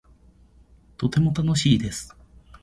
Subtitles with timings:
[0.97, 2.17] とても楽しいです